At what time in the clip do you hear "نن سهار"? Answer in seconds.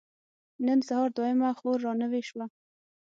0.65-1.09